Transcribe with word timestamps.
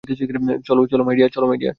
চলো, 0.67 1.03
my 1.05 1.15
deer. 1.15 1.31